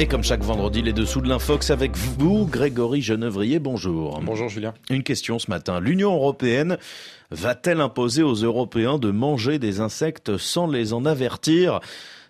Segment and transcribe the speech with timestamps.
[0.00, 4.18] Et comme chaque vendredi, les dessous de l'Infox avec vous, Grégory Genevrier, bonjour.
[4.22, 4.72] Bonjour Julien.
[4.88, 5.78] Une question ce matin.
[5.78, 6.78] L'Union européenne
[7.30, 11.80] va-t-elle imposer aux Européens de manger des insectes sans les en avertir?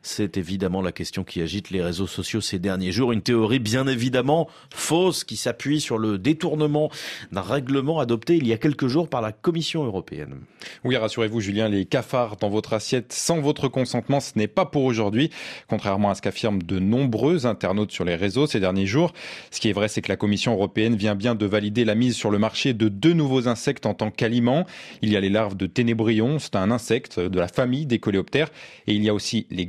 [0.03, 3.12] C'est évidemment la question qui agite les réseaux sociaux ces derniers jours.
[3.12, 6.91] Une théorie bien évidemment fausse qui s'appuie sur le détournement
[7.32, 10.36] d'un règlement adopté il y a quelques jours par la Commission européenne.
[10.85, 14.85] Oui, rassurez-vous Julien, les cafards dans votre assiette sans votre consentement, ce n'est pas pour
[14.85, 15.31] aujourd'hui,
[15.68, 19.13] contrairement à ce qu'affirment de nombreux internautes sur les réseaux ces derniers jours.
[19.50, 22.17] Ce qui est vrai, c'est que la Commission européenne vient bien de valider la mise
[22.17, 24.67] sur le marché de deux nouveaux insectes en tant qu'aliments.
[25.03, 28.50] Il y a les larves de ténébrion, c'est un insecte de la famille des coléoptères,
[28.86, 29.67] et il y a aussi les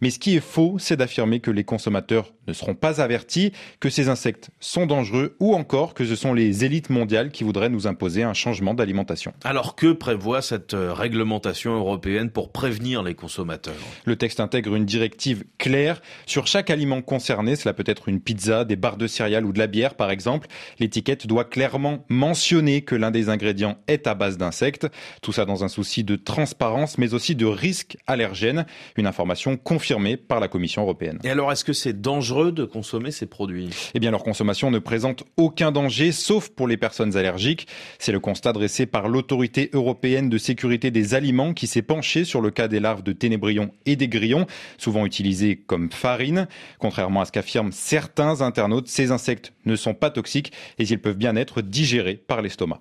[0.00, 3.90] mais ce qui est faux, c'est d'affirmer que les consommateurs ne seront pas avertis, que
[3.90, 7.86] ces insectes sont dangereux ou encore que ce sont les élites mondiales qui voudraient nous
[7.86, 9.32] imposer un changement d'alimentation.
[9.44, 13.74] Alors que prévoit cette euh, réglementation européenne pour prévenir les consommateurs?
[14.04, 17.56] Le texte intègre une directive claire sur chaque aliment concerné.
[17.56, 20.46] Cela peut être une pizza, des barres de céréales ou de la bière par exemple.
[20.78, 24.86] L'étiquette doit clairement mentionner que l'un des ingrédients est à base d'insectes.
[25.22, 28.66] Tout ça dans un souci de transparence mais aussi de risque allergène.
[28.96, 31.18] Une information information confirmée par la Commission européenne.
[31.24, 34.80] Et alors, est-ce que c'est dangereux de consommer ces produits Eh bien, leur consommation ne
[34.80, 37.68] présente aucun danger, sauf pour les personnes allergiques.
[37.98, 42.40] C'est le constat dressé par l'autorité européenne de sécurité des aliments qui s'est penchée sur
[42.40, 44.46] le cas des larves de ténébrions et des grillons,
[44.78, 46.48] souvent utilisés comme farine.
[46.78, 51.16] Contrairement à ce qu'affirment certains internautes, ces insectes ne sont pas toxiques et ils peuvent
[51.16, 52.80] bien être digérés par l'estomac.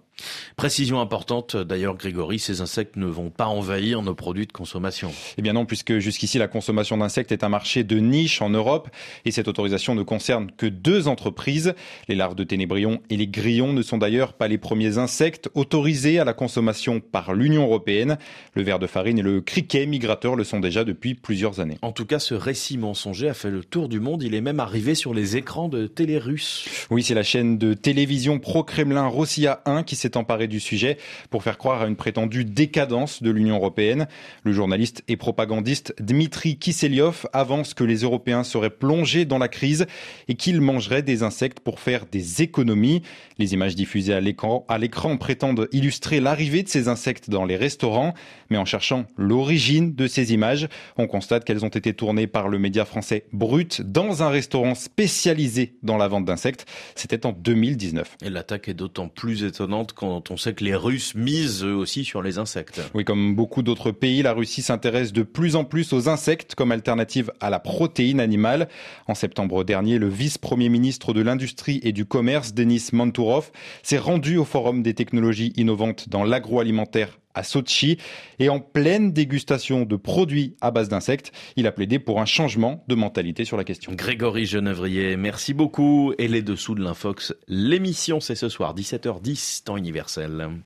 [0.56, 5.12] Précision importante, d'ailleurs, Grégory, ces insectes ne vont pas envahir nos produits de consommation.
[5.38, 8.90] Eh bien non, puisque jusqu'ici la consommation d'insectes est un marché de niche en Europe
[9.26, 11.74] et cette autorisation ne concerne que deux entreprises.
[12.08, 16.18] Les larves de ténébrion et les grillons ne sont d'ailleurs pas les premiers insectes autorisés
[16.18, 18.18] à la consommation par l'Union européenne.
[18.54, 21.78] Le ver de farine et le criquet migrateur le sont déjà depuis plusieurs années.
[21.82, 24.24] En tout cas, ce récit mensonger a fait le tour du monde.
[24.24, 26.88] Il est même arrivé sur les écrans de télé russes.
[26.90, 30.98] Oui, c'est la chaîne de télévision pro-Kremlin Rossiya 1 qui s'est emparé du sujet
[31.32, 34.08] pour faire croire à une prétendue décadence de l'Union européenne.
[34.46, 39.88] Le journaliste et propagandiste Dmitri Kiselyov avance que les Européens seraient plongés dans la crise
[40.28, 43.02] et qu'ils mangeraient des insectes pour faire des économies.
[43.40, 47.58] Les images diffusées à l'écran, à l'écran prétendent illustrer l'arrivée de ces insectes dans les
[47.58, 48.14] restaurants,
[48.50, 50.68] mais en cherchant l'origine de ces images,
[50.98, 55.74] on constate qu'elles ont été tournées par le média français Brut dans un restaurant spécialisé
[55.82, 56.68] dans la vente d'insectes.
[56.96, 58.18] C'était en 2019.
[58.24, 62.06] Et l'attaque est d'autant plus étonnante quand on sait que les Russes misent eux aussi
[62.06, 62.82] sur les insectes.
[62.94, 66.72] Oui, comme beaucoup d'autres pays, la Russie s'intéresse de plus en plus aux insectes comme
[66.72, 68.68] alternative à la protéine animale.
[69.08, 73.52] En septembre dernier, le vice-premier ministre de l'Industrie et du Commerce, Denis Mantourov,
[73.82, 77.98] s'est rendu au Forum des technologies innovantes dans l'agroalimentaire à Sochi
[78.40, 82.84] et en pleine dégustation de produits à base d'insectes, il a plaidé pour un changement
[82.90, 83.94] de mentalité sur la question.
[83.94, 86.14] Grégory Genevrier, merci beaucoup.
[86.18, 90.60] Et les dessous de l'Infox, l'émission c'est ce soir 17h10 temps universel.